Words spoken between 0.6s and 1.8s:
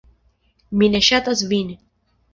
Mi ne ŝatas vin.